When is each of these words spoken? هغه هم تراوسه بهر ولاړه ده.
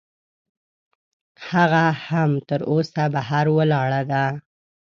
هغه 1.51 1.85
هم 2.07 2.31
تراوسه 2.47 3.03
بهر 3.13 3.45
ولاړه 3.57 4.01
ده. 4.11 4.25